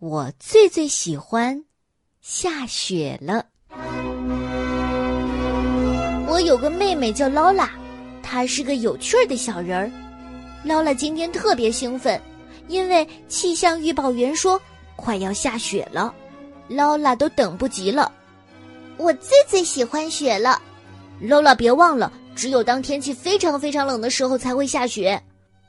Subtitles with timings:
[0.00, 1.64] 我最最喜欢
[2.20, 3.46] 下雪了。
[6.28, 7.68] 我有个妹妹叫劳拉，
[8.22, 9.90] 她是个有趣儿的小人儿。
[10.62, 12.20] 劳拉今天特别兴奋，
[12.68, 14.60] 因为气象预报员说
[14.94, 16.14] 快要下雪了，
[16.68, 18.12] 劳拉都等不及了。
[18.98, 20.62] 我最最喜欢雪了，
[21.20, 25.20] 劳拉别忘了，只有当天气非常非常冷的时候才会下雪。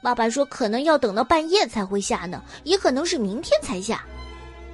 [0.00, 4.04] 爸爸说可能要等到半夜才会下呢，也可能是明天才下。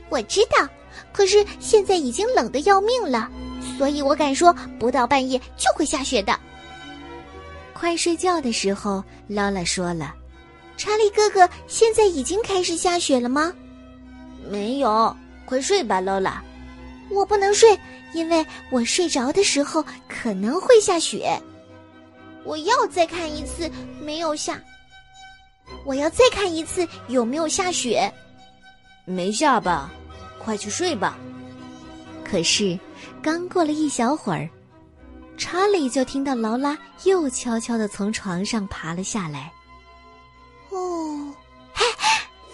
[0.08, 0.68] 我知道，
[1.12, 3.30] 可是现在已经冷得要命了，
[3.76, 6.38] 所以我敢说，不到半夜就会下雪的。
[7.74, 10.14] 快睡觉的时候，劳拉说了
[10.76, 13.52] ：“查理哥哥，现在已经开始下雪了吗
[14.50, 16.42] ？”“没有，快睡吧，劳拉。
[17.10, 17.78] ”“我不能睡，
[18.12, 21.40] 因为我睡着的时候可能会下雪。
[22.44, 24.60] ”“我要再看一次，没有下。
[25.84, 28.12] ”“我要再看一次，有没有下雪
[29.08, 29.90] ？”“没下吧。”
[30.38, 31.18] 快去睡吧。
[32.24, 32.78] 可是，
[33.22, 34.48] 刚过了一小会儿，
[35.36, 39.52] 查理就听到劳拉又悄悄的从床上爬了下来。
[40.70, 41.34] 哦，
[41.72, 41.84] 嘿，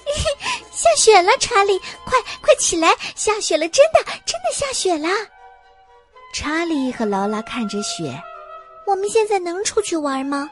[0.73, 1.31] 下雪了！
[1.41, 2.89] 查理，快快起来！
[3.15, 5.09] 下雪了，真的，真的下雪了！
[6.33, 8.21] 查理和劳拉看着雪，
[8.87, 10.51] 我们现在能出去玩吗？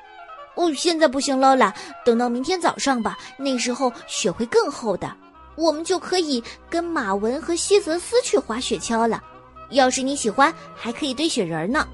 [0.54, 1.74] 哦，现在不行，劳拉，
[2.04, 5.16] 等到明天早上吧，那时候雪会更厚的。
[5.54, 9.22] 我们就可以跟马文和西泽斯去滑雪橇了。
[9.70, 11.86] 要是你喜欢，还可以堆雪人呢。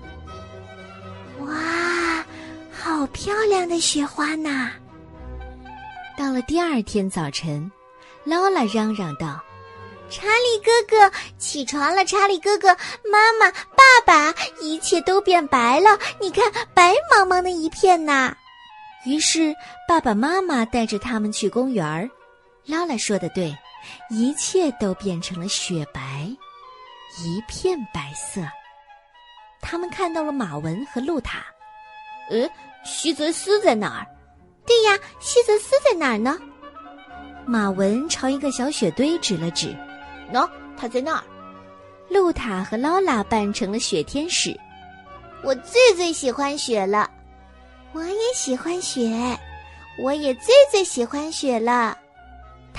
[1.41, 2.25] 哇，
[2.73, 4.73] 好漂亮的雪花呐！
[6.17, 7.71] 到了第二天早晨，
[8.25, 9.41] 劳拉嚷嚷道
[10.11, 12.05] ：“查理哥哥，起床了！
[12.05, 12.69] 查理哥哥，
[13.09, 15.97] 妈妈、爸爸，一切都变白了。
[16.21, 18.37] 你看，白茫茫的一片呐。”
[19.07, 19.55] 于是，
[19.87, 22.11] 爸爸妈妈带着他们去公园儿。
[22.69, 23.57] 劳拉说的对，
[24.11, 26.29] 一切都变成了雪白，
[27.25, 28.43] 一片白色。
[29.61, 31.45] 他们看到了马文和露塔。
[32.31, 32.47] 呃，
[32.85, 34.07] 西泽斯在哪儿？
[34.67, 36.39] 对呀，西泽斯在哪儿呢？
[37.47, 39.75] 马文朝一个小雪堆指了指。
[40.31, 40.47] 喏，
[40.77, 41.25] 他在那儿。
[42.11, 44.55] 露塔和劳拉扮成了雪天使。
[45.43, 47.11] 我最最喜欢雪了。
[47.93, 49.11] 我也喜欢雪。
[49.99, 51.97] 我也最最喜欢雪了。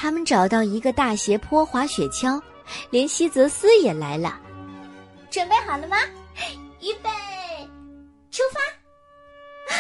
[0.02, 2.42] 他们找到一个大斜坡滑雪橇，
[2.90, 4.40] 连西泽斯也来了。
[5.30, 5.98] 准备好了吗？
[6.80, 7.10] 预备，
[8.32, 8.62] 出发！
[9.68, 9.76] 哦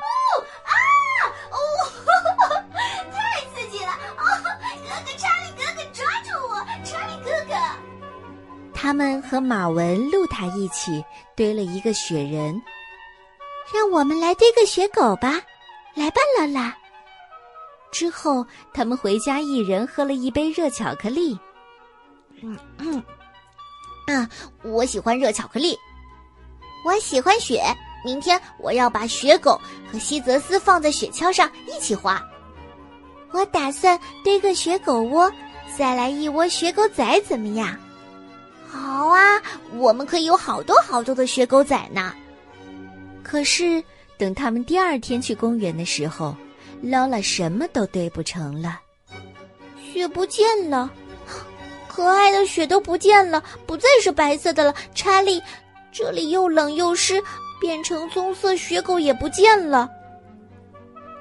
[0.00, 0.08] 哦
[0.64, 0.72] 啊
[1.50, 1.56] 哦！
[3.12, 3.92] 太刺激了！
[4.16, 6.64] 哦，哥哥查理哥哥抓住我！
[6.82, 7.54] 查理哥哥！
[8.72, 11.04] 他们和马文、露塔一起
[11.36, 12.58] 堆了一个雪人。
[13.74, 15.38] 让我们来堆个雪狗吧！
[15.94, 16.74] 来吧，劳拉。
[17.90, 21.38] 之后，他们回家，一人喝了一杯热巧克力。
[22.42, 23.02] 嗯嗯，
[24.06, 24.28] 啊，
[24.62, 25.76] 我喜欢热巧克力。
[26.84, 27.62] 我喜欢雪。
[28.02, 29.60] 明天我要把雪狗
[29.92, 32.18] 和西泽斯放在雪橇上一起滑。
[33.30, 35.30] 我打算堆个雪狗窝，
[35.76, 37.76] 再来一窝雪狗仔，怎么样？
[38.66, 39.42] 好啊，
[39.74, 42.14] 我们可以有好多好多的雪狗仔呢。
[43.22, 43.84] 可是，
[44.16, 46.34] 等他们第二天去公园的时候。
[46.82, 48.80] 劳拉什么都堆不成了，
[49.92, 50.90] 雪不见了，
[51.88, 54.74] 可爱的雪都不见了，不再是白色的了。
[54.94, 55.42] 查理，
[55.92, 57.22] 这里又冷又湿，
[57.60, 59.90] 变成棕色雪狗也不见了。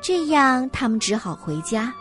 [0.02, 1.94] 这样，他们只好回家。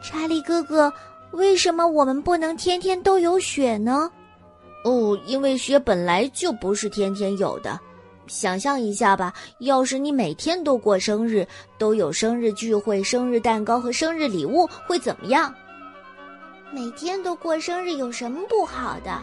[0.00, 0.92] 查理哥哥，
[1.32, 4.08] 为什么我们不能天天都有雪呢？
[4.84, 7.80] 哦，因为雪本来就不是天天有的。
[8.28, 11.46] 想象一下吧，要是你每天都过生日，
[11.78, 15.52] 都有生日聚会、生日蛋糕和生日礼物，会怎么样？
[16.70, 19.18] 每天都过生日有什么不好的？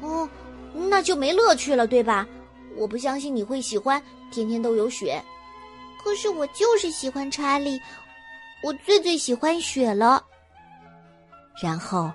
[0.00, 0.28] 哦，
[0.74, 2.26] 那就没乐趣了，对吧？
[2.76, 5.22] 我不相信你会喜欢天天都有雪。
[6.02, 7.80] 可是我就是喜欢查理，
[8.62, 10.22] 我最最喜欢雪了。
[11.62, 12.10] 然后，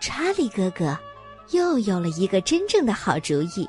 [0.00, 0.98] 查理哥哥
[1.50, 3.68] 又有了一个真正的好主意。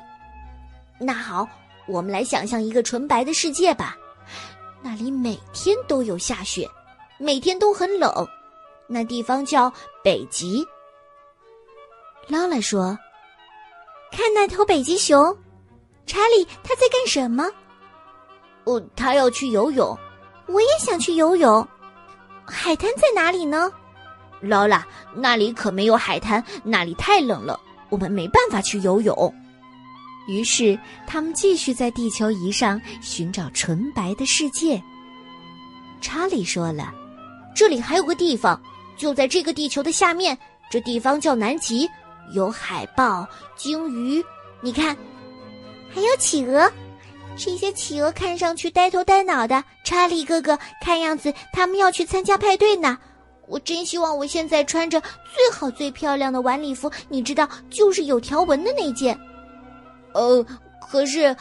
[0.98, 1.48] 那好。
[1.86, 3.96] 我们来想象一个纯白的世界吧，
[4.82, 6.68] 那里每天都有下雪，
[7.18, 8.26] 每天都很冷，
[8.86, 9.72] 那地方叫
[10.02, 10.66] 北极。
[12.26, 12.98] 劳拉说
[14.10, 15.36] ：“看那头北极熊，
[16.06, 17.50] 查理他在干什么？
[18.64, 19.96] 哦，他要去游泳。
[20.46, 21.66] 我也想去游泳。
[22.46, 23.70] 海滩在哪里呢？
[24.40, 27.60] 劳拉，那里可没有海滩，那里太冷了，
[27.90, 29.34] 我们没办法去游泳。”
[30.26, 34.82] 于是，他们继续在地球仪上寻找纯白的世界。
[36.00, 36.92] 查理说了
[37.54, 38.60] ：“这里还有个地方，
[38.96, 40.36] 就在这个地球的下面，
[40.70, 41.88] 这地方叫南极，
[42.32, 43.26] 有海豹、
[43.56, 44.24] 鲸鱼，
[44.60, 44.96] 你看，
[45.94, 46.70] 还有企鹅。
[47.36, 49.62] 这些企鹅看上去呆头呆脑的。
[49.84, 52.96] 查理哥哥，看样子他们要去参加派对呢。
[53.46, 59.18] 我真希望我现在穿着最好最漂亮的晚礼服，你知道，就是有条纹的那件。
[60.14, 60.46] 呃，
[60.90, 61.36] 可是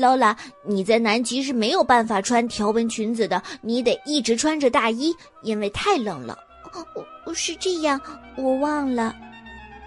[0.00, 6.38] 劳拉，你在南极是没有办法穿条纹裙子的，你得一直穿着大衣，因为太冷了。
[6.72, 8.00] 哦，是这样，
[8.36, 9.14] 我忘了。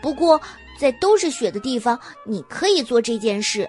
[0.01, 0.39] 不过
[0.79, 3.67] 在都是雪的地方，你可以做这件事。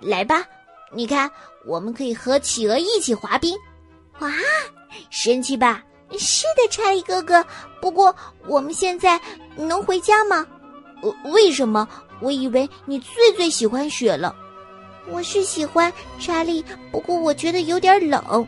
[0.00, 0.44] 来吧，
[0.92, 1.30] 你看，
[1.64, 3.56] 我们可以和企鹅一起滑冰。
[4.18, 4.30] 哇，
[5.10, 5.82] 神奇吧？
[6.18, 7.44] 是的，查理哥哥。
[7.80, 8.14] 不过
[8.46, 9.18] 我们现在
[9.56, 10.46] 能回家吗？
[11.02, 11.86] 呃，为什么？
[12.20, 14.34] 我以为你最最喜欢雪了。
[15.08, 18.46] 我是喜欢查理，不过我觉得有点冷。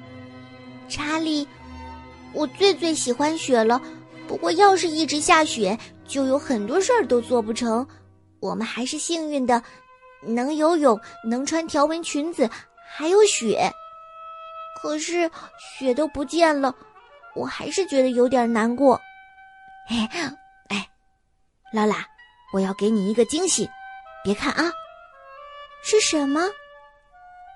[0.88, 1.46] 查理，
[2.32, 3.80] 我最最喜欢雪了。
[4.28, 7.86] 不过要是一直下雪，就有很多事儿都做不成。
[8.40, 9.62] 我们还是幸运的，
[10.22, 12.48] 能游泳，能穿条纹裙子，
[12.96, 13.68] 还有雪。
[14.80, 15.28] 可是
[15.58, 16.74] 雪都不见了。
[17.34, 19.00] 我还是觉得有点难过，
[19.88, 20.08] 哎，
[20.68, 20.88] 哎，
[21.72, 22.06] 劳拉，
[22.54, 23.68] 我要给你一个惊喜，
[24.22, 24.70] 别看啊，
[25.82, 26.40] 是什么？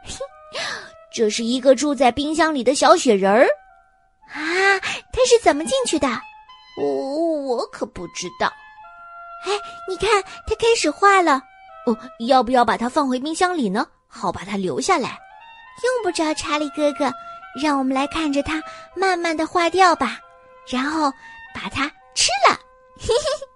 [1.14, 3.46] 这是一个住在冰箱里的小雪人儿
[4.32, 4.42] 啊！
[5.12, 6.08] 它是怎么进去的？
[6.80, 6.84] 我
[7.42, 8.52] 我可不知道。
[9.46, 9.52] 哎，
[9.88, 11.40] 你看，它开始化了。
[11.86, 11.96] 哦，
[12.26, 13.86] 要不要把它放回冰箱里呢？
[14.08, 15.16] 好把它留下来。
[15.84, 17.12] 用不着，查理哥哥。
[17.62, 18.60] 让我们来看着它
[18.96, 20.18] 慢慢的化掉吧，
[20.68, 21.08] 然后
[21.54, 22.58] 把它吃了。
[22.98, 23.46] 嘿嘿，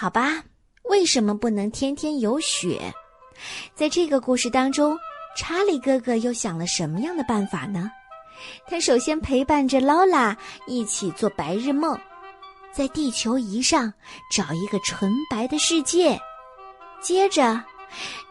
[0.00, 0.44] 好吧，
[0.84, 2.94] 为什么不能天天有雪？
[3.74, 4.96] 在这个故事当中，
[5.36, 7.90] 查理哥哥又想了什么样的办法呢？
[8.68, 10.36] 他首先陪伴着劳拉
[10.68, 11.98] 一起做白日梦，
[12.70, 13.92] 在地球仪上
[14.30, 16.16] 找一个纯白的世界。
[17.00, 17.60] 接着，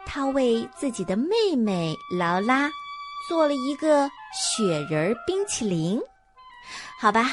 [0.06, 2.72] 他为自己的妹妹劳拉。
[3.28, 6.00] 做了一个雪人冰淇淋，
[6.98, 7.25] 好吧，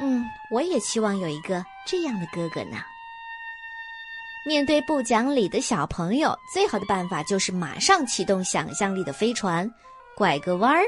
[0.00, 2.76] 嗯，我也希望有一个这样的哥哥呢。
[4.46, 9.70] 面对不讲理的小朋友，最好的办法就是马上启动想象力的飞船，
[10.16, 10.82] 拐个弯儿，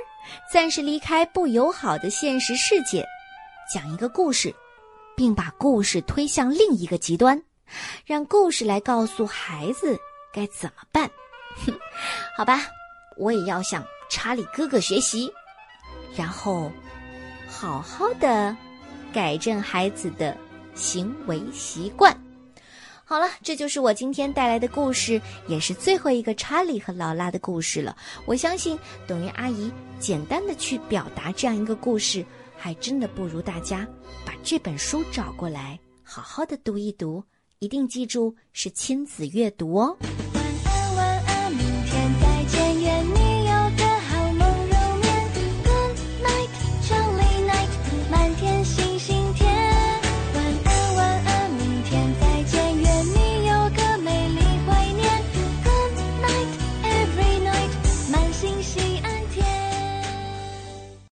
[0.51, 3.07] 暂时离开不友好的现实世界，
[3.73, 4.55] 讲一个故事，
[5.15, 7.41] 并把故事推向另一个极端，
[8.07, 9.99] 让故事来告诉孩子
[10.33, 11.11] 该怎么办。
[11.67, 11.73] 哼，
[12.37, 12.61] 好吧，
[13.17, 13.85] 我也要向。
[14.15, 15.33] 查理哥哥学习，
[16.15, 16.71] 然后
[17.49, 18.55] 好好的
[19.11, 20.37] 改正孩子的
[20.75, 22.15] 行为习惯。
[23.12, 27.94] 好了，这就是我今天带来的故事，也是最后一个查理和劳拉的故事了。
[28.25, 29.70] 我相信，董云阿姨
[30.00, 32.25] 简单的去表达这样一个故事，
[32.56, 33.87] 还真的不如大家
[34.25, 37.23] 把这本书找过来，好好的读一读。
[37.59, 39.94] 一定记住，是亲子阅读哦。